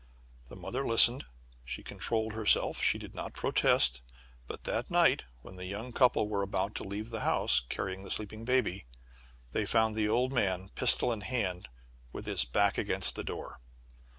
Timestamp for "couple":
5.93-6.27